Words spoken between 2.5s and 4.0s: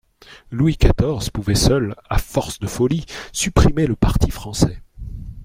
de folies, supprimer le